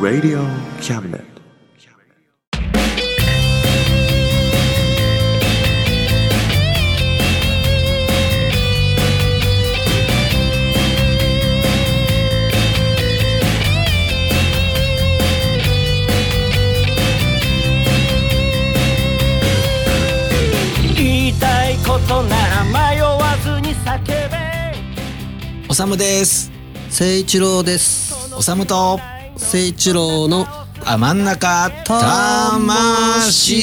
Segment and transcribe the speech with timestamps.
[0.00, 0.42] Radio
[0.80, 1.39] Cabinet.
[25.86, 26.50] むです。
[26.90, 28.34] 誠一郎です。
[28.34, 28.98] おさむと。
[29.34, 30.46] 誠一郎の
[30.84, 31.70] あ真ん中。
[31.84, 33.56] 魂。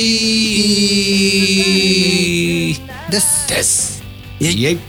[3.09, 3.47] です。
[3.49, 4.03] です。
[4.39, 4.53] イエイ。
[4.53, 4.79] イエイ。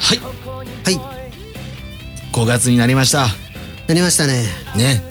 [0.00, 0.18] はい。
[0.18, 1.00] はい。
[2.32, 3.26] 5月になりました。
[3.86, 4.44] なりましたね。
[4.76, 5.02] ね。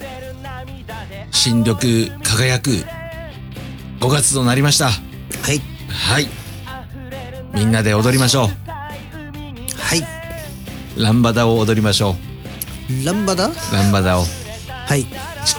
[1.30, 2.70] 新緑輝く
[4.00, 4.86] 5月となりました。
[4.86, 4.92] は
[5.52, 5.60] い。
[5.88, 6.28] はい。
[7.52, 8.54] みんなで踊りましょはい、う
[10.96, 12.16] ランバダを踊りましょ
[13.04, 13.46] ランバダ？
[13.48, 14.24] うランバダを。
[14.86, 15.06] はい。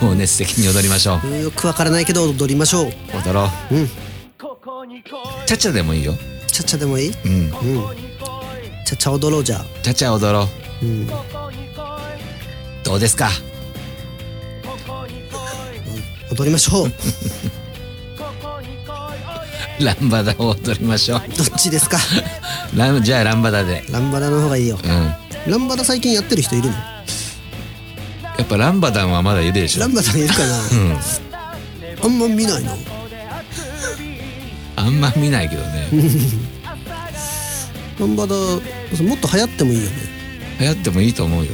[0.02, 1.36] 情熱的に踊りましょう。
[1.44, 2.92] よくわからないけど踊りましょう。
[3.26, 3.76] 踊ろう。
[3.76, 3.88] うん。
[3.88, 6.14] チャチャでもいいよ。
[6.48, 7.12] ちゃっちゃでもいい？
[7.26, 7.32] うん。
[7.32, 7.52] うん。
[8.86, 9.66] ちゃっちゃ踊ろうじゃあ。
[9.82, 10.48] チャチャ踊ろ
[10.82, 10.86] う。
[10.86, 11.08] うん。
[12.84, 13.30] どうですか？
[16.32, 16.92] 踊りましょう。
[19.84, 21.22] ランバダを踊りましょう。
[21.38, 21.98] どっちですか？
[22.76, 23.84] ランじゃあランバダで。
[23.90, 24.78] ランバダの方がいいよ。
[24.84, 24.92] うん。
[24.92, 26.76] やランバダ最近やってる人いるの？
[28.44, 29.82] っぱランバダンはまだいるでしょ。
[29.82, 30.60] ランバダいるかな？
[30.62, 30.98] うん。
[32.04, 32.76] あんま見ないな
[34.76, 35.88] あんま見ないけどね。
[38.00, 38.60] ランバダも
[39.16, 39.92] っと流行ってもいいよね。
[40.60, 41.52] 流行ってもいいと思うよ。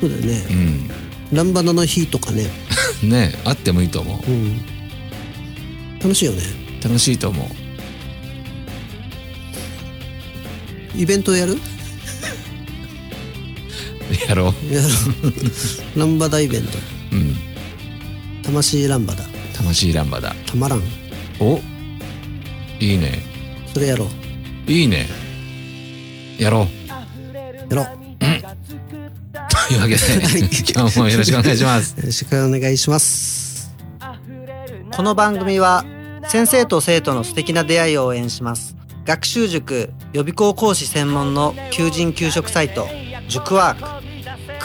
[0.00, 0.42] そうだよね。
[0.50, 0.90] うん。
[1.32, 2.46] ランバダの日とかね。
[3.02, 4.30] ねあってもいいと思う。
[4.30, 4.60] うん。
[6.00, 6.42] 楽しいよね。
[6.82, 7.46] 楽しいと思う。
[11.00, 11.58] イベントやる？
[14.28, 14.88] やろやろ
[15.94, 15.98] う。
[15.98, 16.78] ランバダイベント
[17.12, 17.36] ううん。
[18.42, 19.24] 魂ランバダ
[19.56, 20.82] 魂ランバダたまらん。
[21.40, 21.60] お
[22.80, 23.22] いいね。
[23.72, 24.70] それやろう。
[24.70, 25.06] いいね。
[26.38, 27.74] やろう。
[27.74, 28.00] やろう。
[29.68, 30.00] というわけで
[30.74, 31.96] 今日もよろしくお願いします。
[31.96, 33.70] よろしくお願いします。
[34.94, 35.84] この番組は
[36.28, 38.74] 先生と生徒の素敵な出会いを応援します。
[39.04, 42.86] 学習塾予備校講師専門の求人・給食サイト
[43.28, 43.99] 塾ワーク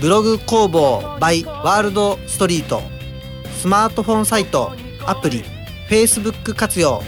[0.00, 2.82] ブログ工房 by ワールドストリート
[3.56, 4.72] スマートフォンサイト
[5.06, 5.44] アプリ
[5.88, 7.02] Facebook 活用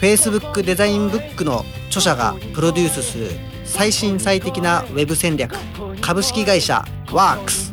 [0.00, 3.28] Facebook デザインブックの著者がプロデュースする
[3.64, 5.54] 最新最適なウェブ戦略
[6.00, 7.72] 株式会社ワークス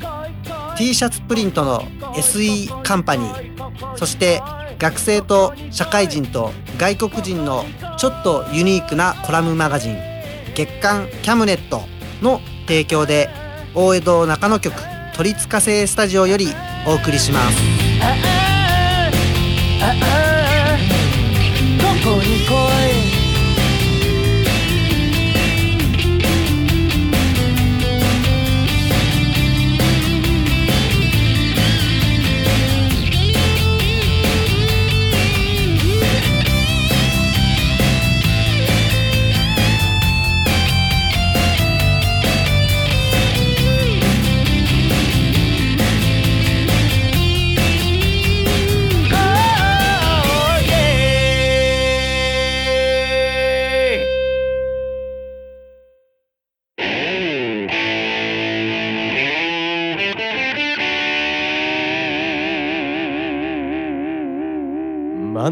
[0.78, 1.82] t シャツプリントの
[2.16, 4.42] SE カンパニーそして
[4.78, 7.66] 学生と社会人と外国人の
[7.98, 9.98] ちょっとユニークなコラムマガジン
[10.56, 11.82] 月刊キャムネット
[12.22, 13.30] の提供で
[13.74, 14.74] 大江戸中野局
[15.16, 16.48] 都立火星スタジオより
[16.86, 17.58] お送りします。
[21.80, 23.11] どこに来い。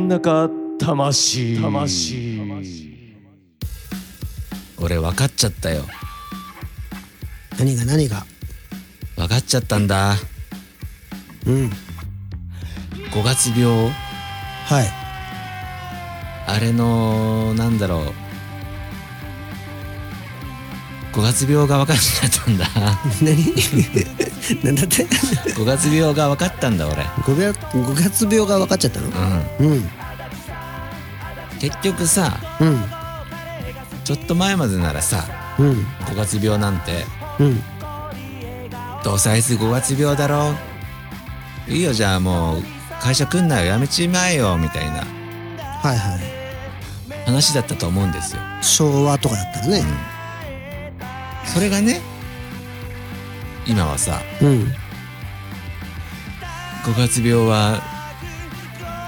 [0.10, 1.62] 中魂。
[1.62, 3.16] 魂。
[4.80, 5.86] 俺分かっちゃったよ。
[7.60, 8.26] 何が何が？
[9.16, 10.16] 分かっちゃったんだ。
[11.46, 11.70] うん。
[13.12, 13.92] 5月病。
[14.66, 14.88] はい。
[16.48, 18.14] あれのなんだろう
[21.12, 22.66] 5月病が分かっちゃったんだ。
[23.22, 23.54] 何？
[24.64, 25.06] なんだって
[25.56, 27.06] ？5月病が分かったんだ俺。
[27.26, 27.36] 五
[27.96, 29.08] 月病が分かっちゃったの？
[29.60, 29.72] うん。
[29.72, 29.90] うん。
[31.60, 32.84] 結局さうん。
[34.04, 35.26] ちょっと前までならさ
[35.58, 35.86] うん。
[36.06, 37.06] 5月病なんて
[37.40, 37.64] うん。
[39.04, 40.54] どうせあいつ5月病だろ
[41.68, 42.64] いいよじゃあもう
[43.02, 44.98] 会社来んなよやめちまえよみたいな。
[45.82, 46.40] はいはい。
[47.26, 48.42] 話だったと思うんですよ。
[48.62, 49.84] 昭和とかだったらね
[51.54, 52.02] それがね
[53.66, 54.74] 今はさうん。
[56.84, 57.82] 5月病は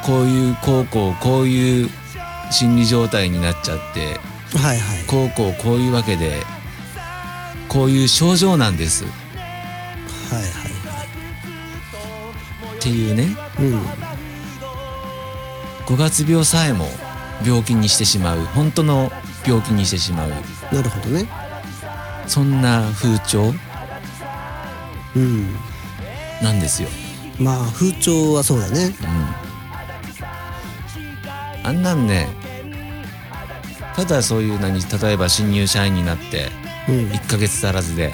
[0.05, 1.89] こういうこうこうこういう
[2.51, 4.19] 心理状態になっちゃって
[4.57, 5.05] はいはい。
[5.07, 6.43] こうこうこういうわけで
[7.69, 9.05] こういう症状なんです。
[9.05, 9.13] っは
[10.39, 10.71] いは
[12.81, 13.23] ていうね。
[13.23, 13.27] い
[13.63, 13.81] うん。
[15.85, 16.85] 5月病さえも
[17.45, 18.41] 病気にしてしまう。
[18.45, 19.11] 本当の
[19.45, 20.29] 病気にしてしまう。
[20.73, 21.25] なるほどね
[22.31, 23.53] そんな風潮？
[25.17, 25.53] うん。
[26.41, 26.87] なんですよ、
[27.37, 28.95] まあ風潮はそうだね。
[31.63, 32.29] うん、あんなんね
[33.97, 36.47] ただそういう何例えば新入社員になって
[36.87, 37.09] うん。
[37.09, 38.13] 1ヶ月足らずで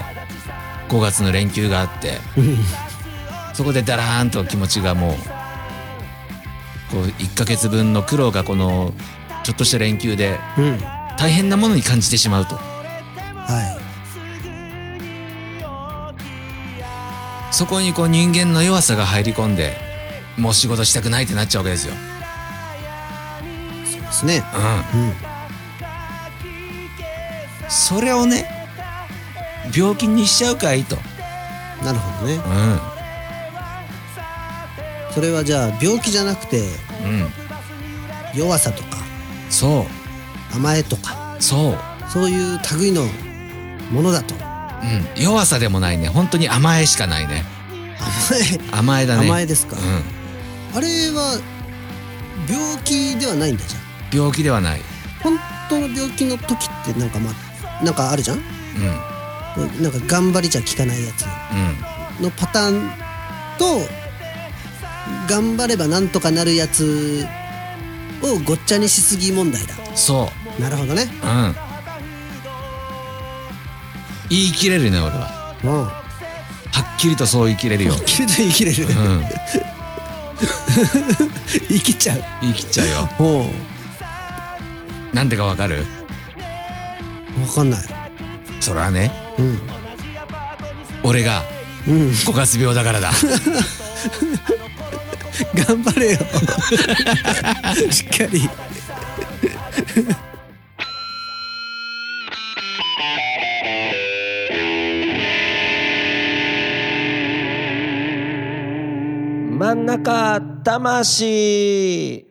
[0.90, 2.58] 5月の連休があってうん。
[3.54, 5.14] そこでダラーンと気持ちがもう
[6.92, 8.94] こう1ヶ月分の苦労がこの
[9.44, 10.80] ちょっとした連休でうん。
[11.20, 12.56] 大変なものに感じてしまうと。
[12.56, 13.77] は
[17.58, 19.76] そこにこう人間の弱さが入り込んで
[20.38, 21.94] もう仕事したくないってなっちゃうわけですよ。
[21.96, 21.98] い
[23.92, 24.44] そうですね。
[24.94, 25.14] うん、うん
[27.68, 28.48] それをね
[29.76, 30.98] 病気にしちゃうかいと。
[31.84, 32.36] なるほどね。
[35.10, 36.68] うそれはじゃあ病気じゃなくてん、う
[38.36, 39.00] ん、弱さとか
[39.50, 39.88] そ
[40.54, 40.56] う。
[40.56, 41.78] 甘えとかそう、
[42.08, 43.08] そういう類の
[43.92, 44.47] ものだと
[44.82, 46.08] うん、弱さでもないね。
[46.08, 47.44] 本当に甘えしかないね。
[48.72, 49.26] 甘甘えだね。
[49.26, 51.40] え甘えですか、うん、あれは
[52.50, 53.82] 病気ではないんだじゃん？
[54.16, 54.82] 病気ではない、
[55.24, 55.38] 本
[55.70, 58.38] 当の病気の時ってなんかまあなんかあるじゃん？
[58.38, 58.44] うん。
[59.82, 61.26] なんか頑張りじゃ効かないやつ。
[62.20, 62.92] うん、のパターン
[63.58, 63.80] と
[65.28, 67.26] 頑張ればなんとかなるやつ
[68.22, 69.74] をごっちゃにしすぎ問題だ。
[69.96, 71.10] そなるほどね。
[71.24, 71.56] う、うん、
[74.30, 75.56] 言い切れるね俺は。
[75.64, 75.84] うん。
[75.86, 75.92] は
[76.96, 78.86] っきりとそう言い切れるよ、切れる言い切れる。
[78.88, 79.24] うん、
[81.70, 82.24] 言い切っちゃう。
[82.42, 83.10] 言い切っちゃうよ。
[83.20, 83.46] おう
[85.14, 85.86] なんでかわかる？
[87.46, 87.82] 分かんない。
[88.60, 89.60] それはねうん。
[91.04, 91.44] 俺が
[91.88, 92.10] うん。
[92.10, 93.12] 5月病だからだ。
[95.68, 96.20] 頑張れよ。
[97.92, 98.50] しっかり
[110.08, 112.26] 中魂。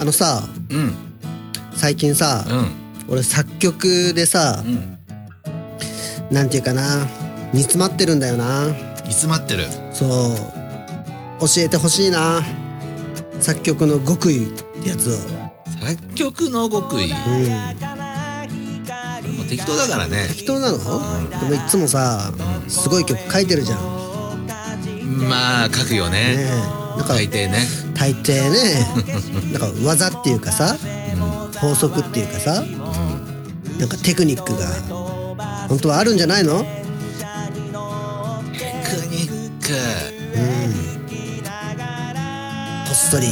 [0.00, 0.92] あのさうん。
[1.72, 2.66] 最近さうん。
[3.08, 4.98] 俺作曲でさうん。
[6.32, 7.06] なんていうかな
[7.52, 8.66] 煮詰まってるんだよな。
[9.04, 9.66] 煮詰まってる。
[9.92, 10.08] そう。
[11.42, 12.42] 教えてほしいな。
[13.38, 15.12] 作曲の極意ってやつを。
[15.80, 17.12] 作曲の極意？
[17.12, 17.14] う
[19.44, 19.46] ん。
[19.48, 20.26] 適当だからね。
[20.26, 20.84] 適当なの、で
[21.46, 22.32] もいつもさ
[22.66, 23.78] すごい曲書いてるじゃん。
[25.20, 27.58] ねまあ書くよえねなんか大抵ね。
[27.94, 28.86] 大抵ね。
[29.52, 30.76] なんか技っていうかさ
[31.60, 32.62] 法則っていうかさ
[33.78, 34.66] なんかテクニックが
[35.68, 36.62] 本当はあるんじゃないの？
[36.62, 36.66] テ
[38.84, 39.30] クニッ
[39.60, 39.72] ク。
[40.34, 40.72] うん。
[42.86, 43.26] こっそり。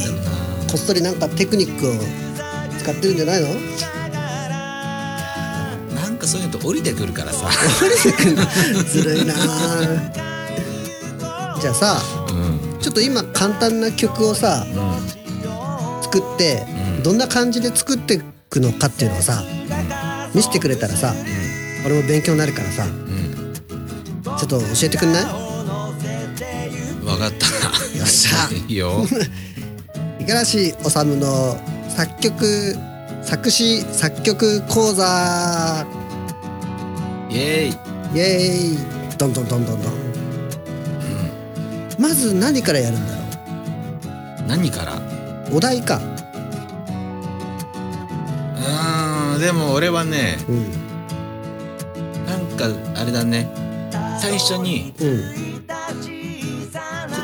[0.69, 1.93] こっそりなんかテクニックを
[2.79, 3.47] 使ってるんじゃないの？
[5.95, 7.49] なんかそういうのと降りてくるからさ。
[8.87, 9.33] ずるいな
[11.61, 12.79] じゃあさうん。
[12.79, 14.65] ちょっと今簡単な曲をさ
[16.01, 16.65] 作って
[16.97, 17.03] うん。
[17.03, 19.43] どんな感じで作っていくのかっていうのをさ
[20.33, 21.13] 見せてくれたらさ
[21.85, 23.53] 俺も勉強になるからさうん。
[24.23, 25.25] ちょっと教えてくんない？
[27.05, 27.97] 分かった。
[27.99, 28.49] よっしゃ。
[28.67, 29.05] いいよ。
[30.21, 31.59] 五十嵐治の
[31.95, 32.75] 作曲
[33.21, 35.85] 作詞作曲講座。
[37.29, 38.17] イエーイ。
[38.17, 39.17] イエーイ。
[39.19, 39.93] どんどんどんどんどん。
[41.99, 43.13] まず何からやるんだ？
[43.13, 43.14] ろ
[44.47, 44.93] 何から？
[45.51, 45.97] うお題か。
[45.97, 50.71] うーんでも俺はねうん。
[52.25, 52.65] なんか
[52.99, 53.49] あれだね。
[54.19, 55.17] 最初にうん。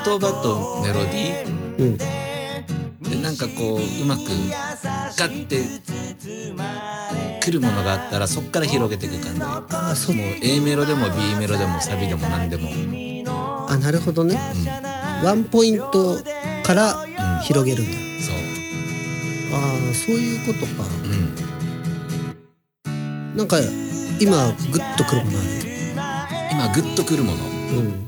[0.03, 1.47] 言葉とメロディ
[1.79, 1.95] うん。
[1.95, 1.97] ー
[3.09, 4.21] でなんかこううまく
[5.17, 5.61] ガッて
[7.43, 9.39] くるものがあったらそっから広げていく感じ。
[9.39, 9.65] もう。
[9.69, 12.69] あそ A メロでも B メロでもサビでも何でも。
[13.69, 14.37] あなるほどね、
[15.23, 16.19] ワンポイント
[16.63, 17.05] から
[17.41, 17.93] 広げるんだ、
[18.23, 18.35] そう。
[19.53, 19.57] あ
[19.91, 20.83] あそういうことか。
[21.03, 21.07] う
[23.33, 23.37] ん。
[23.37, 23.57] なんか
[24.19, 25.37] 今グッとくるもの
[25.97, 27.37] あ今グッとくるもの。
[27.37, 27.43] る
[27.77, 28.07] うん。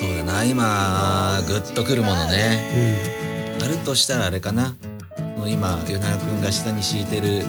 [0.00, 2.98] そうだな今グッとくるものね。
[3.62, 4.74] あるとしたらあれかな。
[5.46, 7.44] 今与那くんが下に敷いてる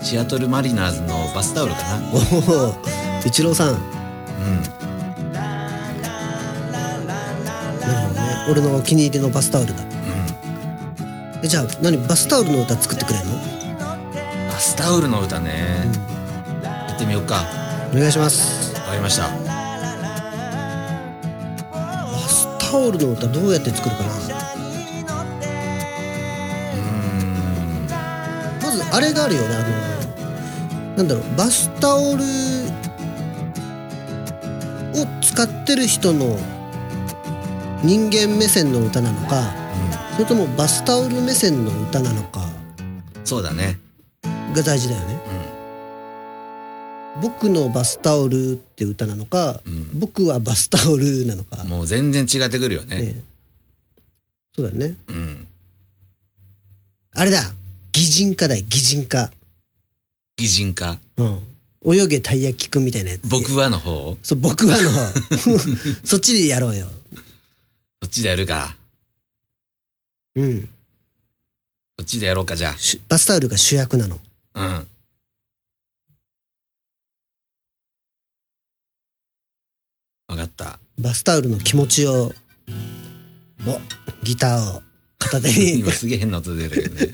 [0.00, 1.96] シアトルマリナーズのバスタオルかな。
[1.98, 2.16] うんお
[2.70, 2.74] お
[3.26, 3.74] 一郎さん。
[3.74, 4.79] うん
[8.50, 9.84] 俺のお気に入りのバスタオルだ。
[11.42, 13.32] えじゃあ何バスタオルの歌作ってくれんの？
[14.48, 15.86] バスタオルの歌ね、
[16.62, 17.44] やってみようか。
[17.92, 18.74] お願いします。
[18.74, 19.28] わかりました。
[19.30, 19.38] バ
[22.28, 24.08] スタオルの歌どうやって作るかな？
[24.10, 26.80] うー
[27.86, 27.88] ん。
[28.60, 29.68] まずあれがあるよねあの
[30.96, 32.24] なんだろうバスタオル
[34.94, 36.36] を使ってる人の
[37.82, 39.54] 人間目線の歌なのか
[40.12, 42.46] それともバスタオル目線の歌なのか。
[43.24, 43.78] そうだね。
[44.54, 45.18] が大事だよね。
[47.18, 49.98] う僕のバスタオルって歌なのか、うん。
[49.98, 53.00] 僕はバスタオルなのか、んもう全然違ってくるよね。
[53.00, 53.14] ね
[54.54, 54.96] そうだよね。
[55.08, 55.46] うん。
[57.14, 57.40] あれだ。
[57.92, 58.64] 擬人化だよ。
[58.68, 59.30] 擬人化。
[60.36, 60.98] 擬人化。
[61.16, 61.40] うん。
[61.94, 63.22] 泳げたい焼きくんみたいなやつ。
[63.26, 64.18] 僕はの方？
[64.22, 64.90] そう僕はの
[66.04, 66.88] そっちでやろうよ
[68.10, 68.76] ちでやるか。
[70.36, 70.68] うん。
[71.98, 74.18] そっちでやろうかじゃしバスタオルが主役なの。
[74.54, 74.88] あうん。
[80.28, 80.78] わかった。
[80.98, 82.32] バスタオルの気持ちを
[83.66, 83.80] お
[84.22, 84.82] ギターを
[85.18, 85.80] 片手に。
[85.80, 87.06] 今すげえ変な音出るけどね。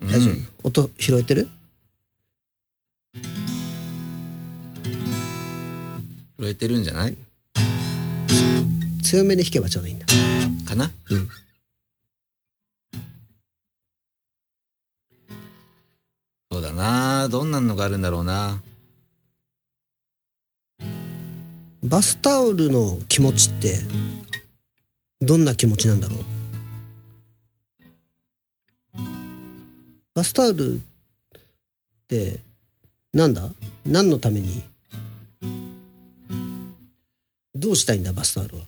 [0.00, 0.48] 大丈夫、うん。
[0.62, 1.48] 音拾えてる？
[6.42, 7.16] 震えてるんじゃない？
[9.04, 10.06] 強めに弾けばちょうどいいんだ。
[10.66, 10.90] かな？
[11.10, 11.28] うん。
[16.50, 17.28] そうだな。
[17.28, 18.60] どんなのがあるんだろうな。
[21.84, 23.78] バスタオルの気持ちって
[25.20, 26.18] どんな気持ちなんだろう？
[30.12, 30.80] バスタオルっ
[32.08, 32.40] て
[33.14, 33.48] なんだ？
[33.86, 34.64] 何のために？
[37.54, 38.62] どうしたいんだバスタオルは？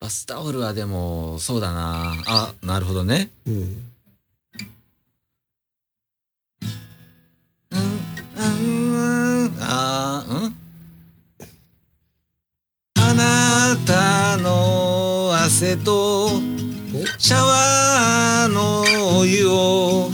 [0.00, 2.14] バスタオルはでもそうだな。
[2.26, 3.30] あなるほどね。
[3.46, 3.84] うん。
[7.72, 9.56] うん。
[9.60, 10.56] あうん。
[12.94, 16.28] あなたの汗と
[17.18, 18.84] シャワーの
[19.18, 20.10] お湯を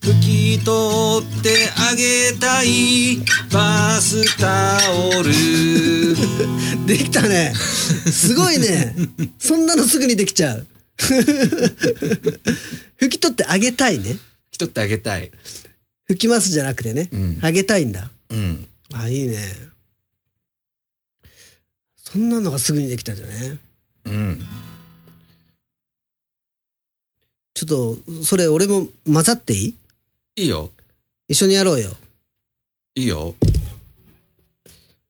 [0.00, 3.22] 拭き取ってあげたい。
[3.52, 4.78] バスタ
[5.18, 5.30] オル。
[6.86, 7.52] できたね。
[7.54, 8.94] すごいね。
[9.38, 10.66] そんなのすぐにできちゃう。
[12.98, 14.12] 拭き取ってあげたいね。
[14.12, 14.18] 拭
[14.52, 15.30] き取ってあげたい。
[16.10, 17.38] 拭きますじゃなくてね、うん。
[17.42, 18.10] あげたいんだ。
[18.30, 18.66] うん。
[18.92, 19.38] あいいね。
[21.96, 23.58] そんなのがすぐにできたんだね
[24.04, 24.46] うん。
[27.54, 29.64] ちょっとそれ俺も混ざってい
[30.36, 30.42] い？
[30.42, 30.72] いいよ。
[31.28, 31.96] 一緒にやろうよ
[32.94, 33.34] いいよ。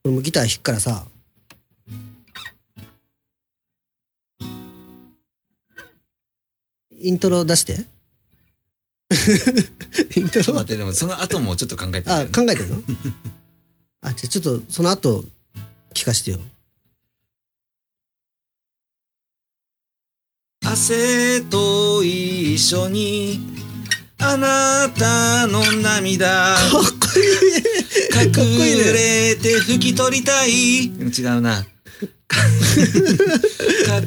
[0.04, 1.04] 俺もギター弾くからさ。
[6.90, 7.84] イントロ出して。
[10.16, 10.54] イントロ？
[10.54, 12.10] 待ってでもその後もちょっと考えてみて。
[12.12, 12.82] あ考えてるの？
[14.02, 15.24] あじゃあちょっとその後
[15.92, 16.38] 聞かしてよ。
[20.64, 23.40] 汗と一緒に
[24.18, 26.54] あなたの涙。
[26.54, 28.92] かっ隠ね。
[28.92, 30.86] れて拭き取りたい。
[30.86, 31.66] 違うな。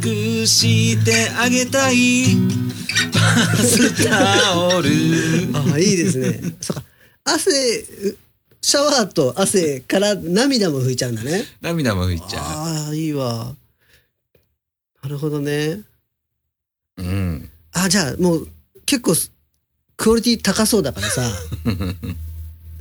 [0.03, 2.35] 隠してあげたい。
[3.13, 3.19] バ
[3.57, 4.89] スタオル。
[5.73, 6.55] あいいですね。
[6.61, 6.83] そっか。
[7.25, 8.17] 汗う
[8.61, 11.43] シャワーと汗から涙も拭いちゃうんだね。
[11.61, 13.53] 涙も拭いちゃああいいわ。
[15.03, 15.81] なるほどね。
[16.97, 17.49] ううん。
[17.73, 18.47] あじゃあもう
[18.85, 19.31] 結構す
[19.97, 21.21] クオリティ高そうだからさ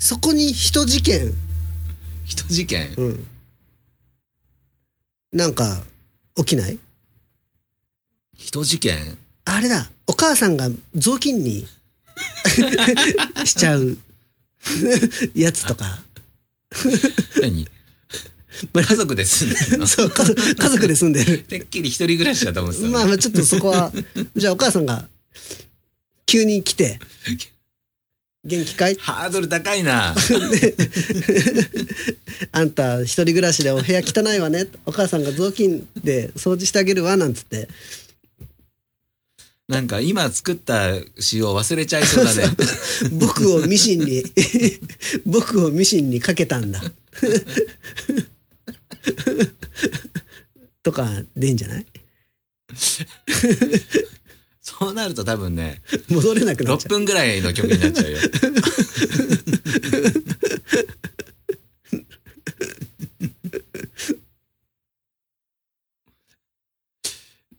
[0.04, 1.32] そこに人事件
[2.26, 3.26] 人事件うん。
[5.32, 5.82] なんか
[6.36, 6.78] 起きない？
[8.36, 9.88] 人事件あれだ。
[10.06, 11.66] お母さんが雑巾に
[13.46, 13.96] しちゃう
[15.34, 15.86] やつとか。
[17.40, 17.66] 何？
[18.74, 19.86] 家族で住んでるの？
[19.86, 21.38] そう家族家族で住んでる。
[21.38, 23.90] てっきり一人暮らしだと思ってたまあまあちょっとそこは。
[24.36, 25.08] じゃあお母さんが
[26.26, 27.00] 急に来て
[28.44, 30.14] 「元気かい?」ハードル高いな。
[32.52, 34.66] あんた一人暮らしでお部屋汚いわね。
[34.86, 37.68] お母さんが雑巾で掃除してあげるわなんつって。
[39.66, 42.44] なんか今作った詩を忘れちゃいそうだね。
[43.12, 44.22] 僕をミシンに
[45.24, 46.82] 僕をミシンにかけたんだ。
[50.82, 51.86] とかでいいんじゃない？
[54.78, 58.18] そうなると多分ね、戻れなくなっち6ゃう分ぐらいの曲になっちゃうよ。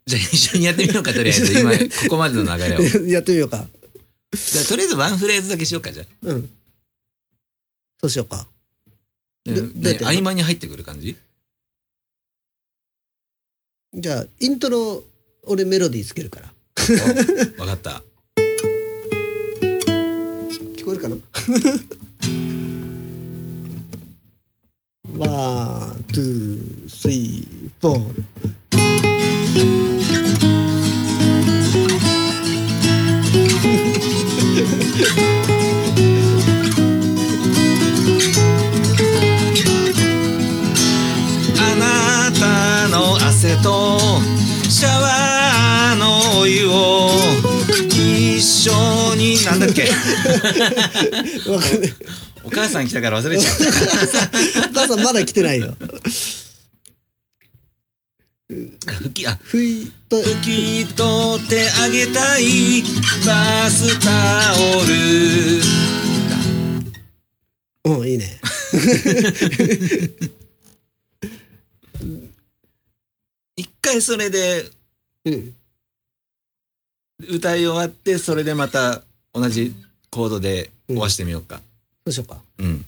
[0.07, 1.59] じゃあ一緒にやってみようか、とりあえず。
[1.59, 1.77] 今、こ
[2.09, 2.81] こまでの流れを。
[3.09, 3.67] やってみようかあ
[4.67, 6.07] とりあえずワンフレーズだけしようか、じゃあ。
[6.21, 6.49] うん
[8.01, 8.47] そうしようか
[9.45, 11.15] ねどどうやってやる合間に入ってくる感じ？
[13.95, 15.03] じゃあイントロ
[15.43, 16.53] 俺メロディーつけるから
[16.85, 16.93] か？
[17.73, 18.03] った。
[20.75, 21.15] 聞こえるかな？
[25.17, 27.99] One, two, three, four。
[41.57, 41.85] あな
[42.31, 42.43] た
[42.89, 43.99] の汗と
[44.69, 47.09] シャワーのお湯を
[48.37, 48.71] 一緒
[49.15, 49.87] になんだっけ？
[52.43, 53.65] お母さん来たから忘れちゃった
[54.69, 55.75] お母さんまだ来てないよ。
[58.47, 62.83] 吹きあふいと、拭き取ってあげたい
[63.25, 64.93] バスタオル
[67.97, 68.39] うん、いいね。
[73.57, 74.65] 一回それで
[75.25, 75.55] うん。
[77.19, 79.01] 歌い終わってそれでまた
[79.33, 79.73] 同じ
[80.09, 81.61] コードで終わしてみようかど
[82.09, 82.37] うしようか。
[82.59, 82.85] うん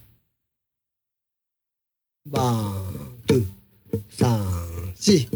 [2.30, 2.74] One,
[3.26, 5.30] two, three, four。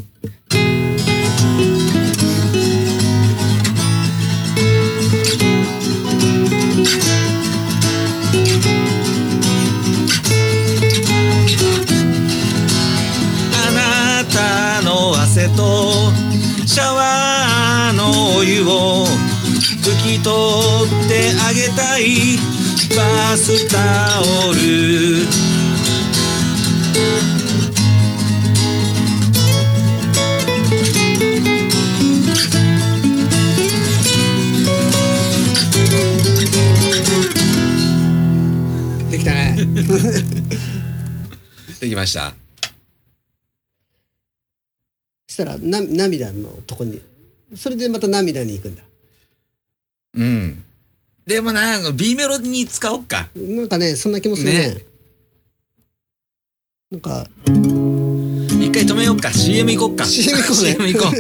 [13.54, 16.31] あなたの汗と
[16.66, 19.06] シャワーのお湯を
[19.82, 20.32] 拭き取
[21.06, 22.38] ってあげたい
[22.96, 23.78] バスタ
[24.22, 25.26] オル
[39.10, 39.58] できたね。
[41.82, 42.41] できましたそ
[45.32, 47.02] したら、な、涙のとこに。
[47.56, 48.84] それでまた涙に行くんだ。
[50.16, 50.64] うん。
[51.26, 53.30] でもな B メロに使おうか。
[53.36, 54.74] なんかね、そんな気もするね。
[54.74, 54.84] ね。
[56.92, 59.32] なんか、一回止めようか。
[59.32, 60.04] CM 行こうか。
[60.04, 60.72] CM 行こうね。
[60.74, 61.12] CM 行こう。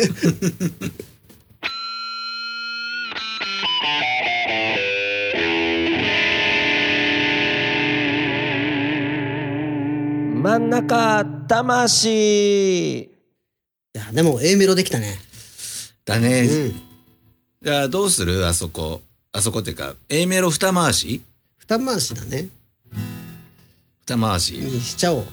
[10.44, 13.11] 真ん中魂
[13.94, 15.20] いや、でも A メロできたね。
[16.06, 16.82] だね、うん。
[17.62, 18.46] じゃあどうする？
[18.48, 19.02] あそこ
[19.34, 21.22] あそこっていうか A メロ二回し？
[21.60, 22.48] 二回しだね。
[24.08, 25.26] 二回し、にしちゃおう。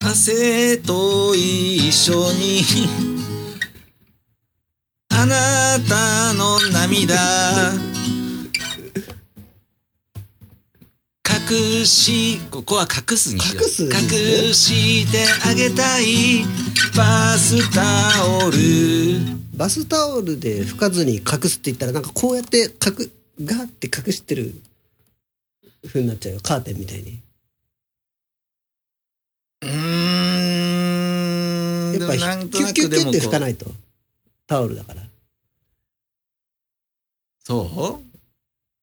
[0.00, 2.62] 汗と一緒に
[5.10, 7.72] あなたの涙
[11.48, 13.64] 隠しここは隠すにしよう。
[13.64, 13.90] 隠す隠
[14.52, 16.44] してあげたい
[16.96, 18.56] バスタオル。
[19.56, 23.12] バスタオルで拭かずに隠すって言ったらなんかこうやって隠
[23.44, 24.60] ガーって隠してる
[25.86, 26.40] 風になっちゃうよ。
[26.42, 27.20] カーテンみたいに。
[29.62, 29.70] うー
[31.92, 32.00] ん。
[32.00, 33.30] やっぱでもなんとキュッキュッキュッてなくでもこう。
[33.30, 33.66] 拭かないと。
[34.48, 35.02] タオルだから。
[37.44, 38.00] そ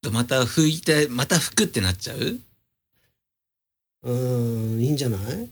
[0.05, 0.11] う？
[0.11, 2.39] また拭いてまた拭くってなっちゃう？
[4.03, 5.49] うーんいいんじゃない？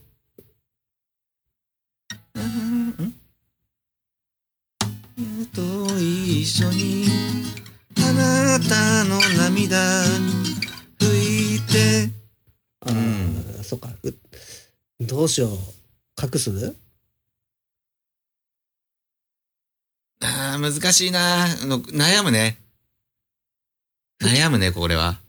[2.35, 3.15] うん。
[5.53, 5.61] と
[5.97, 7.05] 一緒に
[7.97, 10.03] あなたの涙
[10.99, 12.11] 拭いて
[12.81, 13.89] あー、そっか。
[14.03, 14.13] う
[15.05, 15.51] どうしよう。
[16.21, 16.75] 隠す？
[20.23, 21.47] あー難しいな。
[21.65, 22.57] の悩むね。
[24.21, 25.19] 悩むねこれは。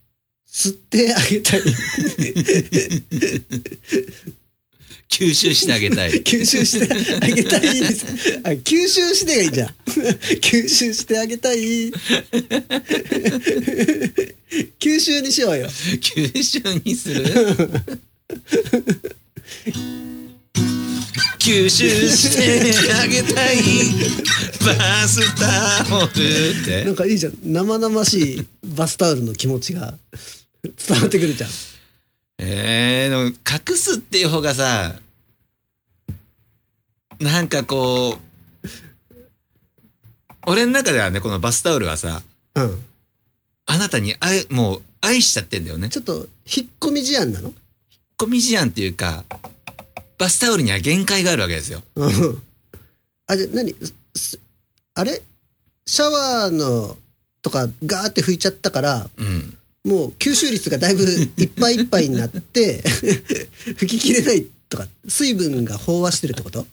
[0.53, 1.63] 吸ってあげたい。
[5.09, 6.11] 吸収してあげたい。
[6.23, 8.41] 吸収してあげたいです。
[8.45, 9.69] あ吸収してがいいじゃん。
[10.41, 11.91] 吸収してあげたい。
[14.79, 15.67] 吸収にしようよ。
[15.67, 17.25] 吸収にする？
[21.39, 23.57] 吸収してあげたい。
[24.65, 26.13] バスタオルっ
[26.65, 26.85] て。
[26.85, 27.33] なんかいいじゃん。
[27.43, 29.95] 生々しいバスタオルの気持ちが
[30.63, 31.51] 伝わってくるじゃん。
[32.39, 34.95] えー、でも隠すっていう方がさ
[37.21, 38.19] なんかこう
[40.47, 42.23] 俺の中ではねこのバスタオルはさ
[42.55, 42.85] うん。
[43.67, 45.89] あなたに愛もう愛しちゃってんだよね。
[45.89, 47.53] ちょっと引っ込み思案なの？
[48.17, 49.25] コミジアンっていうか
[50.19, 51.83] バスタオルには限界があるわけですよ。
[51.97, 52.43] うん。
[53.27, 53.75] あじゃあ何？
[54.15, 54.39] す
[54.95, 55.23] あれ？
[55.87, 56.97] シャワーの
[57.41, 62.83] とかガーって拭いちゃったからうんもう吸収率がだいぶいっぱいいっぱいになって
[63.79, 66.67] 吹ききれないとか水分が飽和してるってこと？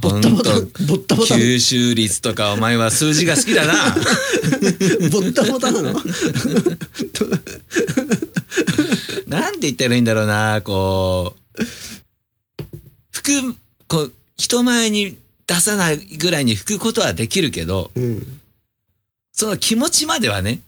[0.00, 3.94] ボッタボタボッタボタン吸収率とかお前は数字が好きだな。
[5.10, 5.92] ボッタボタなの？
[9.26, 11.64] なんて言ったらいいんだろうなこう
[13.10, 13.54] 服
[13.88, 18.40] こう人前に出さないぐらいに拭くことはできるけどうん。
[19.32, 20.60] その気持ちまではね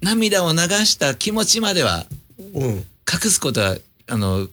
[0.00, 2.06] 涙を流した気持ちまでは
[2.54, 2.84] うん。
[3.10, 4.48] 隠すことはあの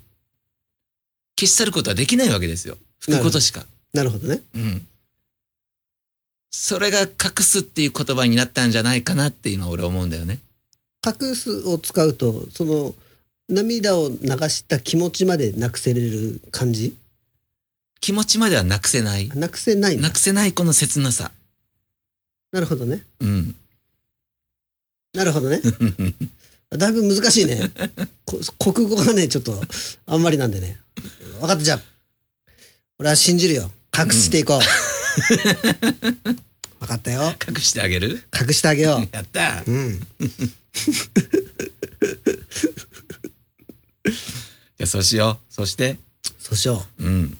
[1.38, 2.78] 消し去ることはできないわけですよ。
[3.02, 3.66] 拭くことしか。
[3.94, 4.28] なるほど。
[4.28, 4.42] ね。
[4.56, 4.88] うん。
[6.52, 7.10] それが隠
[7.42, 10.40] すっていう言葉になったんじゃないかなって今俺思うんだよね。
[11.06, 12.96] 隠すを使うとその
[13.50, 14.16] 涙を流
[14.50, 16.96] した気持ちまでなくせれる感じ？
[18.00, 19.30] 気持ちまではなくせない。
[19.30, 21.32] なくせないなくせないこの切なさ。
[22.54, 23.04] なるほどね。
[23.20, 23.56] うん
[25.16, 25.62] なるほどね。
[26.78, 27.72] だいぶ難しいね。
[28.26, 29.62] こ国語がねちょっと
[30.06, 30.78] あんまりなんでね。
[31.40, 31.82] 分かったじゃあ。
[33.00, 33.72] 俺は信じるよ。
[33.98, 34.60] 隠していこう、
[36.80, 37.34] 分かったよ。
[37.48, 38.24] 隠してあげる？
[38.38, 39.64] 隠してあげよやった。
[39.66, 40.08] ううん。
[44.04, 45.54] じゃあそうしよう。
[45.54, 45.98] そして。
[46.40, 47.04] そうしよう。
[47.04, 47.38] うん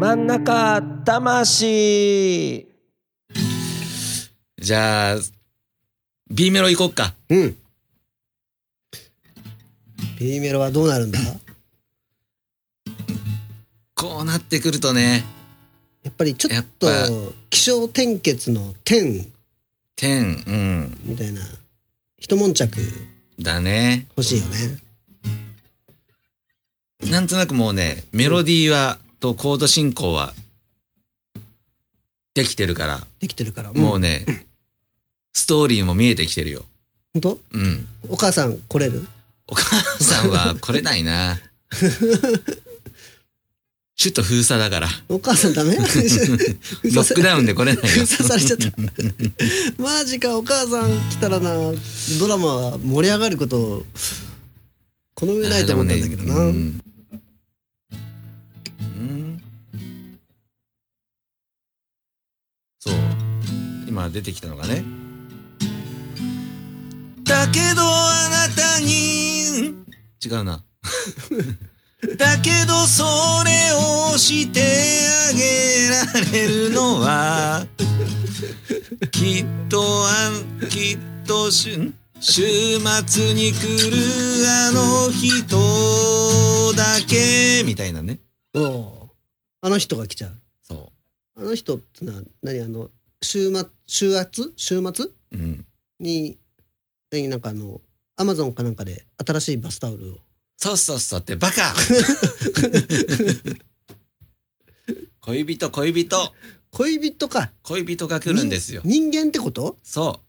[0.00, 2.66] 真ん中魂。
[4.58, 5.16] じゃあ
[6.30, 7.12] B メロ行こっか。
[7.28, 7.56] うん。
[10.18, 11.20] B メロはどうなるんだ？
[11.20, 11.34] や
[13.94, 15.22] こうなってくるとね。
[16.08, 16.88] っぱりちょっと
[17.50, 19.26] 気象転結の点
[19.96, 20.98] 点うん。
[21.04, 21.42] みたいな
[22.18, 22.80] 一悶着。
[23.38, 24.06] だね。
[24.16, 24.78] 欲しいよね。
[27.10, 30.34] なんとなくもうねメロディーはとコード進行は
[32.34, 33.72] できてるから、できてるから。
[33.72, 34.24] もうね
[35.32, 36.64] ストーリーも見えてきてるよ。
[37.12, 37.40] 本当？
[37.52, 37.86] うん。
[38.08, 39.06] お母さん来れる？
[39.46, 41.38] お母さんは 来れないな。
[44.00, 44.88] 首都封鎖だから。
[45.10, 45.76] お母さんダメ？
[45.76, 48.06] ロックダウンで来れないよ。
[48.06, 48.72] 封鎖されちゃった。
[49.82, 51.50] マジかお母さん来たらな。
[52.18, 53.84] ドラマは盛り上がること
[55.14, 56.82] この上ないと思ったんだけどな、あーでもねうん
[62.78, 62.94] そう。
[63.86, 64.84] 今出てきたのがね。
[67.24, 69.74] だけどあなたに。
[70.24, 70.64] 違うな。
[72.16, 73.04] だけどそ
[73.44, 73.72] れ
[74.14, 74.60] をして
[75.30, 77.66] あげられるのは。
[79.10, 83.96] きっとあんきっとしゅ週末に来る
[84.48, 85.56] あの人
[86.74, 87.62] だけ。
[87.64, 88.20] みたいなね。
[88.54, 90.32] あの人が来ちゃう。
[90.62, 90.92] そ
[91.36, 92.60] あの人ってのは何？
[92.60, 92.90] あの
[93.22, 94.24] 週末週末
[94.56, 95.06] 週末？
[95.06, 95.64] ううん。
[95.98, 96.38] に
[97.10, 97.80] 何なんかあの
[98.16, 100.16] アマゾンかなんかで新しいバスタオルを。
[100.56, 101.74] そうそうそうってバカ！
[105.20, 106.34] 恋人恋人。
[106.72, 107.50] 恋人か。
[107.62, 108.82] 恋人が来るんですよ。
[108.84, 109.76] 人間ってこと？
[109.82, 110.26] そう。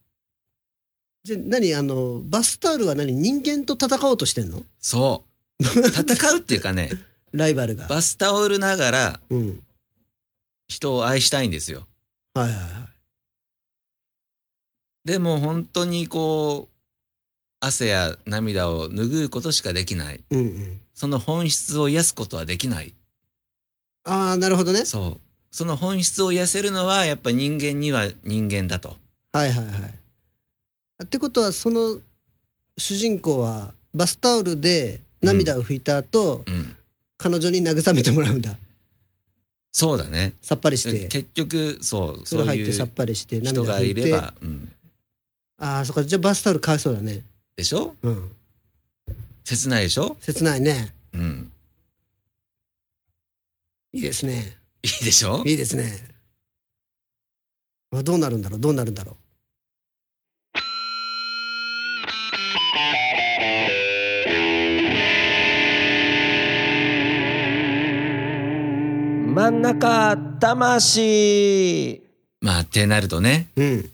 [1.24, 1.74] じゃ何？
[1.76, 3.14] あのバスタオルは何？
[3.14, 4.64] 人間と戦おうとしてんの？
[4.80, 5.24] そ
[5.60, 5.64] う。
[5.64, 6.90] 戦うっていうかね
[7.32, 7.88] ライバルが。
[7.88, 9.64] バスタオルながらうん。
[10.68, 11.88] 人を愛したいんですよ。
[12.34, 12.92] はいはいはい
[15.04, 16.76] でも本当にこう
[17.60, 20.24] 汗や涙を拭うことしかできない。
[20.30, 20.82] うんうん。
[20.94, 22.94] その本質を癒すことはできない。
[24.04, 24.86] ああなるほどね。
[24.86, 25.22] そう。
[25.52, 28.96] その本質を癒せるのはやっぱ人間には人間だと。
[29.34, 31.04] はいはいはい。
[31.04, 31.98] ってことはその
[32.78, 36.76] 主人公はバスタオルで涙を拭いた後、うん
[37.22, 38.58] 彼女に慰めてもらうんだ。
[39.72, 40.34] そうだね。
[40.42, 41.08] さっぱりして。
[41.08, 44.72] 結局そう風そうい呂入ってさっうぱりして人がいれば、うん、
[45.60, 46.04] ああそっか。
[46.04, 47.22] じゃあバスタオルかわいそうだね。
[47.56, 47.96] でしょ？
[48.02, 48.32] うん。
[49.44, 50.18] 切ないでしょ？
[50.20, 50.94] 切ないね。
[51.14, 51.52] うん。
[53.94, 54.58] いいですね。
[54.82, 55.44] いいでしょ？
[55.46, 56.10] いいですね。
[57.94, 58.60] あどうなるんだろう？
[58.60, 59.16] どうなるんだろ
[69.34, 72.02] 真ん中魂。
[72.42, 73.90] まあってなるとねううん。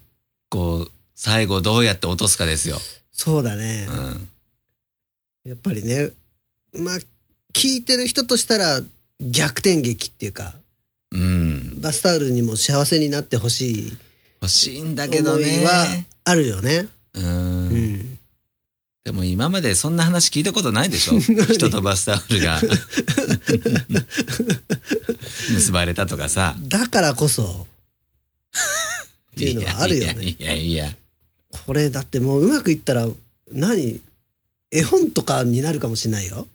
[0.49, 2.77] こう最後どうやって落とすかですよ。
[3.11, 3.87] そうだね。
[3.87, 4.29] う、ん、
[5.51, 6.09] やっぱりね
[6.73, 6.97] まあ
[7.53, 8.81] 聞いてる人としたら
[9.21, 10.55] 逆転劇っていうか
[11.11, 13.97] うん、バスタオルにも幸せになってほしい。
[14.41, 15.65] 欲しいんだけど思いね。
[15.65, 15.85] は
[16.25, 16.87] あるよね。
[17.13, 17.25] うん。
[17.25, 17.29] う
[17.73, 18.19] ん。
[19.05, 21.17] でも今までそんな話聞いたことないでしょ？
[21.53, 22.59] 人とバスタオルが
[25.53, 26.55] 結ばれたとかさ。
[26.59, 27.67] だからこそ
[29.35, 30.89] っていうのはあるよねいやいやいや。
[31.65, 33.07] これだってもううまくいったら
[33.51, 34.01] 何？
[34.71, 36.47] 絵本とかになるかもしれないよ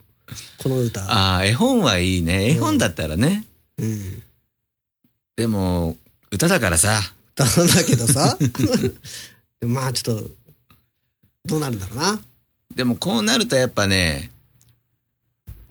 [0.62, 1.02] この歌。
[1.02, 2.50] ああ、絵本はいいね。
[2.50, 3.44] 絵本だったらね。
[3.78, 4.22] うん。
[5.36, 5.96] でも、
[6.30, 7.00] 歌だからさ。
[7.34, 8.36] だだけどさ
[9.62, 10.30] まあちょっと
[11.46, 12.20] どうなるんだろうな。
[12.74, 14.30] でもこうなるとやっぱね、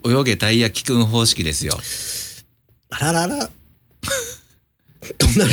[0.05, 1.79] 泳げたい焼きくん方式ですよ。
[2.91, 3.49] あららら。
[5.17, 5.51] どうなる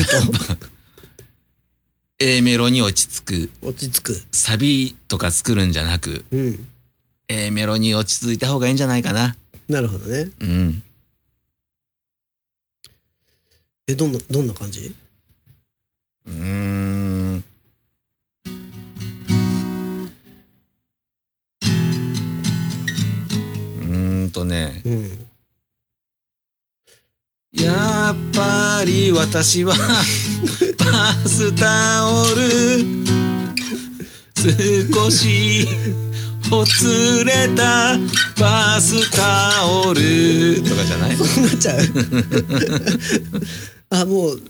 [2.19, 3.49] A メロに落ち着く。
[3.61, 4.23] と落ち着く。
[4.33, 6.69] サビとか作るんじゃなく、うん。
[7.29, 9.37] A メロに落ち着いた方がいいんじゃないかな。
[9.69, 10.31] なるほどね。
[10.41, 10.83] うん。
[13.87, 14.95] え、どんな、どんな感じ？
[16.27, 17.37] うーん。
[17.37, 24.83] うーんとね。
[24.85, 25.28] うん。
[27.63, 32.85] やっぱり私はバスタオル
[34.95, 35.67] 少し
[36.51, 37.99] ほつれた
[38.41, 41.17] バスタオルとかじゃない？
[41.17, 41.81] そうなっちゃう
[44.03, 44.41] あ、もう、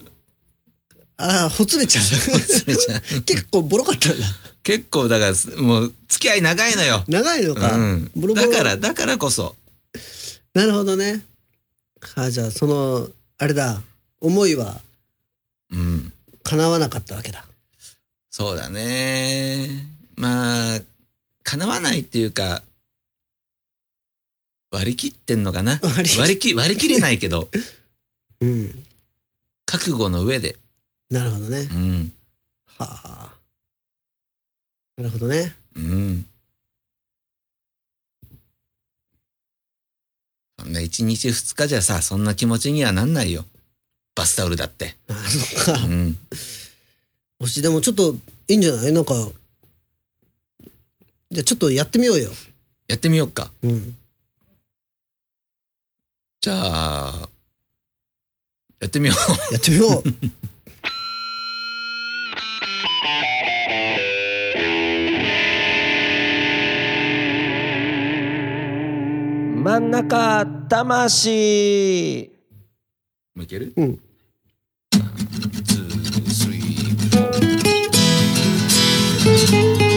[1.16, 3.22] あ、ほつれちゃう。
[3.22, 4.26] 結構ボロかったんだ。
[4.62, 7.02] 結構だからもう付き合い長いのよ。
[7.08, 7.72] 長いのか。
[7.74, 9.56] うん、ボロボロだからだからこそ
[10.54, 11.24] なるほどね。
[12.16, 13.08] あ、じゃあ、その、
[13.38, 13.82] あれだ、
[14.20, 14.80] 思いは
[15.70, 17.44] うん叶わなかったわけだ。
[18.30, 19.68] そうだね
[20.16, 20.80] まあ
[21.42, 22.62] 叶わないっていうか
[24.70, 27.50] 割り切ってんのかな 割り切割り切割り切れないけど
[28.40, 28.84] うん。
[29.66, 30.56] 覚悟の上で
[31.10, 31.60] なるほどね。
[31.60, 32.12] うん
[32.66, 33.34] はあ。
[34.96, 35.56] なるほどね。
[35.74, 36.26] うん
[40.58, 43.44] そんな1日2日じゃさそんな気持ちにはなんないよ
[44.14, 45.88] バスタオルだってあ、そっかう。
[45.88, 46.18] ん
[47.40, 48.16] 星でもちょっと
[48.48, 48.92] いいんじゃない？
[48.92, 49.14] なんか、
[51.30, 52.30] じゃあちょっとやってみようよ。
[52.88, 53.96] やってみようかうん。
[56.40, 57.28] じゃあ
[58.80, 59.14] やってみよ
[59.50, 60.02] うやってみよう。
[69.68, 72.30] 真ん中魂。
[73.34, 73.74] もういける？
[73.76, 74.00] うん。
[74.90, 75.00] 1
[75.92, 76.28] 2
[79.44, 79.87] 3 4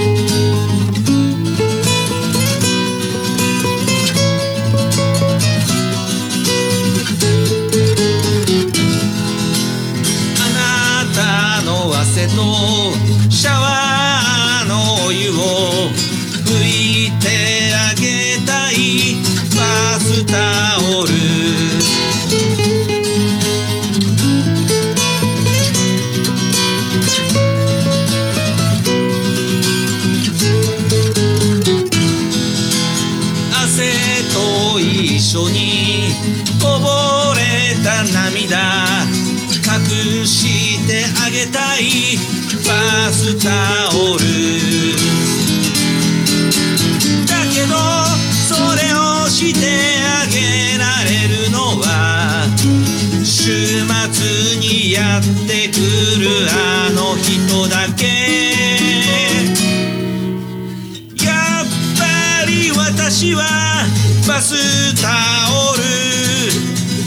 [43.44, 43.50] タ
[43.98, 44.24] オル
[47.26, 47.74] だけど
[48.30, 49.60] それをして
[50.06, 52.46] あげられるのは
[53.24, 55.80] 週末にやってく
[56.22, 58.06] るあの人だけ。
[61.26, 61.66] やっ
[61.98, 63.42] ぱり私は
[64.28, 64.54] バス
[65.02, 65.08] タ
[65.72, 65.82] オル。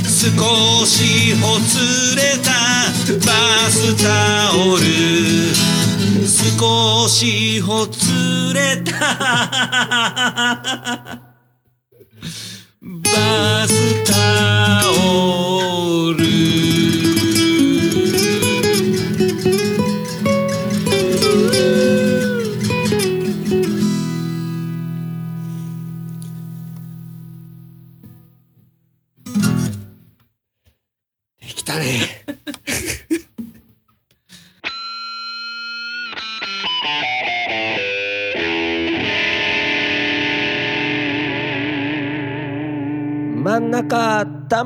[0.05, 2.51] 少しほつれた
[3.25, 5.73] バスタオル。
[6.44, 8.92] 少しほつれた。
[12.83, 13.73] バス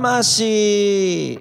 [0.08, 1.38] 魂。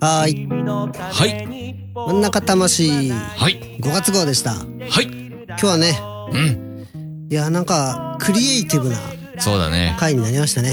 [0.00, 0.48] はーい。
[0.48, 1.46] はい。
[1.94, 3.10] 真ん中魂。
[3.10, 3.78] はい。
[3.80, 4.50] 5月号でした。
[4.50, 4.64] は
[5.00, 5.06] い。
[5.46, 5.98] 今日はね
[6.32, 7.28] うん。
[7.30, 8.96] いやなんかクリエイティブな
[9.38, 9.96] そうだね。
[9.98, 10.72] 回になりましたね,、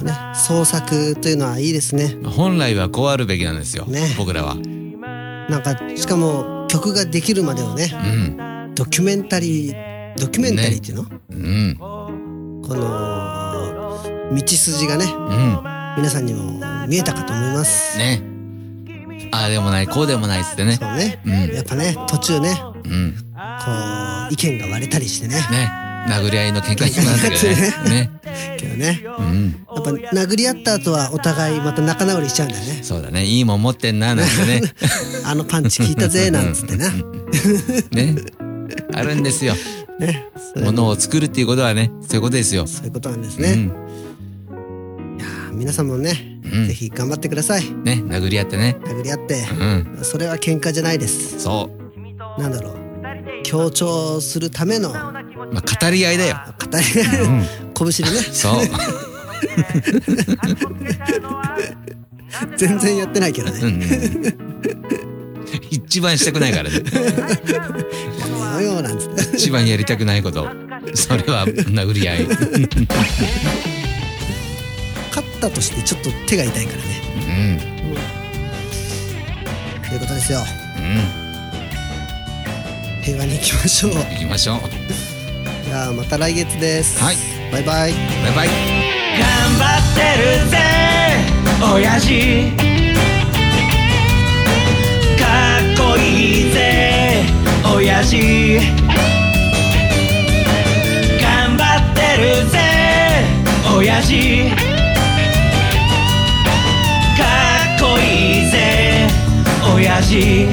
[0.00, 2.08] うね創作というのはいいですね。
[2.14, 4.12] ん本来はこうあるべきなんですよ、ね。
[4.18, 4.56] 僕らは。
[4.56, 8.74] なんかしかも曲ができるまでをねうん。
[8.74, 11.76] ドキュメンタリードキュメンタリーっていうの、うん。
[11.78, 17.96] この道筋がねうん皆さんにも見えたかと思います。
[17.98, 18.22] ね。
[19.32, 20.74] ああでもないこうでもないっつってね。
[20.74, 21.54] そうね、うん。
[21.54, 22.54] やっぱね途中ね
[22.84, 23.14] うん。
[23.14, 23.70] こ
[24.30, 25.36] う意見が割れたりしてね。
[25.50, 25.86] ね。
[26.08, 28.10] 殴り合いの喧嘩になったけどね。
[28.10, 28.56] ね。
[28.58, 29.04] けどね。
[29.18, 29.66] うん。
[29.74, 32.82] やっぱ殴り合った後はお互いまた仲直りしちゃうんだよね。
[32.82, 33.24] そうだね。
[33.24, 34.62] いいもん持ってんななんてね。
[35.24, 38.14] あのパンチ効いたぜなんつってなね。
[38.94, 39.54] あるんですよ。
[39.98, 40.28] ね。
[40.56, 41.90] ものを作るっていうことはね。
[42.02, 42.66] そういうことですよ。
[42.66, 43.85] そういうことなんですね、うん
[45.56, 46.66] 皆さんもね、うん。
[46.68, 47.64] ぜひ頑張ってください。
[47.64, 48.76] ね殴り合ってね。
[48.82, 49.46] 殴り合って。
[49.58, 50.04] うん。
[50.04, 51.40] それは喧嘩じゃないです。
[51.40, 51.70] そ
[52.38, 52.40] う。
[52.40, 52.76] なんだろう。
[53.42, 54.90] 強調するための。
[54.90, 56.36] 語まあ語り合いだよ。
[56.58, 56.80] り
[57.74, 58.22] 拳でね。
[58.32, 58.54] そう。
[62.56, 63.82] 全然やってないけどね、うんうん。
[65.70, 66.76] 一番したくないからね。
[67.52, 69.36] やめようなんつって。
[69.36, 70.46] 一番やりたくないこと。
[70.94, 72.26] それは殴り合い
[75.16, 76.84] 勝ったとしてちょっと手が痛いからね。
[77.16, 77.20] う
[77.54, 77.58] ん。
[79.88, 80.40] ということですよ。
[80.40, 80.42] う
[80.82, 81.00] ん。
[83.02, 83.92] 平和に行きましょう。
[83.94, 84.58] 行きましょう。
[85.64, 87.02] じゃあまた来月です。
[87.02, 87.16] はい。
[87.50, 87.92] バイバイ。
[87.92, 88.02] バイ
[88.34, 88.48] バイ。
[89.18, 89.26] 頑
[89.58, 90.58] 張ってるぜ
[91.74, 92.65] 親父
[110.16, 110.48] 親父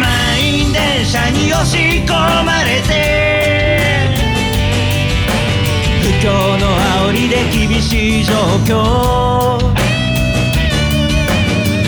[0.00, 2.12] 満員電車に押し込
[2.44, 2.92] まれて。
[6.00, 6.30] 不況
[6.60, 6.66] の
[7.08, 8.34] 煽りで厳しい状
[8.64, 9.58] 況。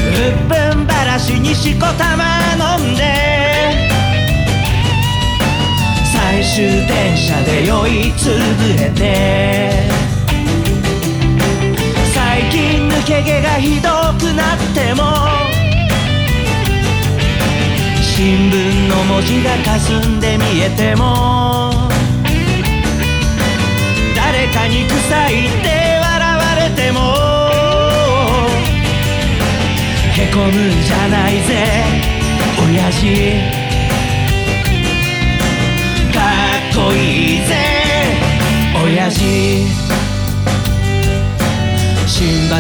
[0.09, 2.41] うっぷんばらしにしこたま
[2.79, 3.05] 飲んで。
[6.13, 10.00] 最終電車で酔いつぶれて。
[13.23, 15.03] 毛がひどくなっても
[18.03, 21.71] 新聞の文字が霞んで見えても
[24.15, 25.69] 誰かに臭いって
[26.01, 27.01] 笑われても
[30.15, 30.53] へこむん
[30.83, 32.01] じゃないぜ
[32.63, 33.07] 親父。
[36.13, 36.19] か
[36.71, 37.55] っこいいぜ
[38.85, 40.00] 親父。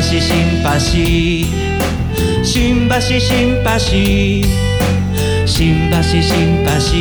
[0.00, 2.42] パシシンパシー。
[2.42, 5.46] シンパシシンパシー。
[5.46, 6.96] シンパシシンパシ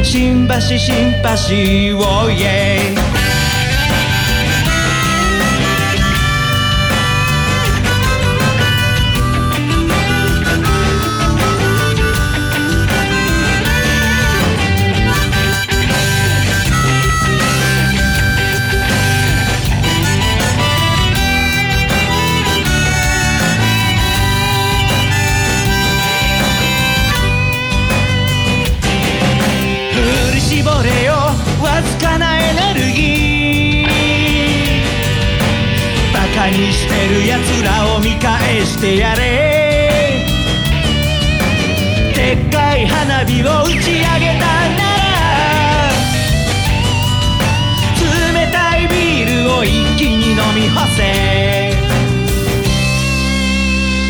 [0.00, 0.02] ー。
[0.02, 3.09] シンパシシンパシー。
[38.70, 40.24] してやれ。
[42.14, 45.22] でっかい花火を打ち上げたなら
[47.98, 51.00] 冷たいビールを一気に飲み干せ。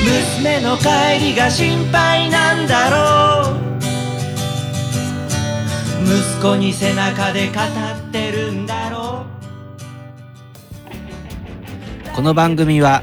[0.05, 3.57] 娘の帰りが心配なんだろう。
[6.05, 9.25] 息子に背中で語ってるんだろ
[12.13, 12.17] う。
[12.17, 13.03] この番組は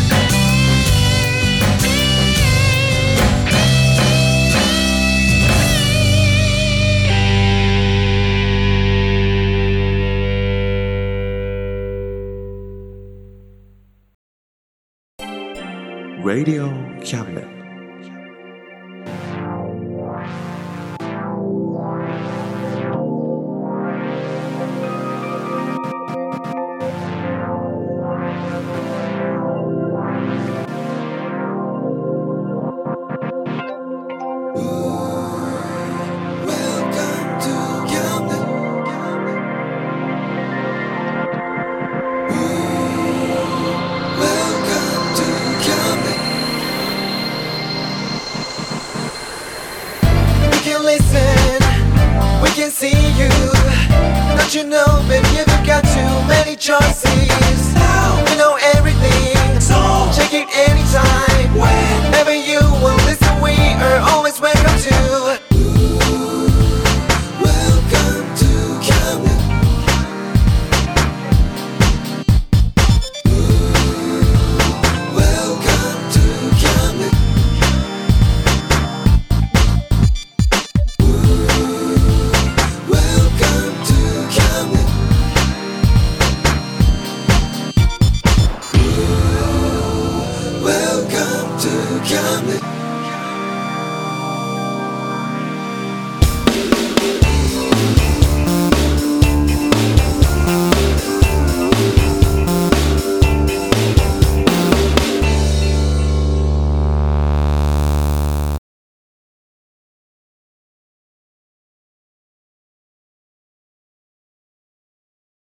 [16.23, 16.69] Radio
[17.03, 17.50] Cabinet.